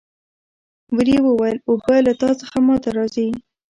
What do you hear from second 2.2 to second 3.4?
تا څخه ما ته راځي.